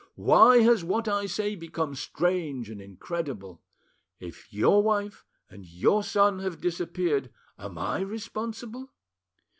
Why 0.15 0.61
has 0.63 0.83
what 0.83 1.07
I 1.07 1.27
say 1.27 1.53
become 1.55 1.93
strange 1.93 2.71
and 2.71 2.81
incredible? 2.81 3.61
If 4.19 4.51
your 4.51 4.81
wife 4.81 5.25
and 5.47 5.63
your 5.63 6.01
son 6.03 6.39
have 6.39 6.59
disappeared, 6.59 7.29
am 7.59 7.77
I 7.77 7.99
responsible? 7.99 8.89